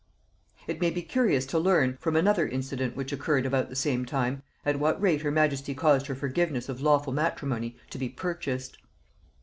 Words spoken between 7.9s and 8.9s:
to be purchased.